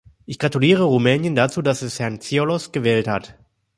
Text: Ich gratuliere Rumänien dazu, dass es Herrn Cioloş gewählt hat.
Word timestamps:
Ich 0.25 0.39
gratuliere 0.39 0.85
Rumänien 0.85 1.35
dazu, 1.35 1.61
dass 1.61 1.83
es 1.83 1.99
Herrn 1.99 2.15
Cioloş 2.21 2.71
gewählt 2.71 3.07
hat. 3.07 3.37